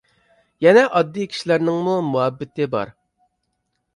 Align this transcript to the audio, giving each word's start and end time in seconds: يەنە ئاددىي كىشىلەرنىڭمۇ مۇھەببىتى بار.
يەنە 0.65 0.85
ئاددىي 0.99 1.27
كىشىلەرنىڭمۇ 1.33 1.95
مۇھەببىتى 2.07 2.69
بار. 2.77 2.95